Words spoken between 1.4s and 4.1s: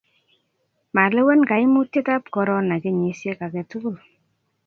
kaimutietab korona kenyisiek age tugul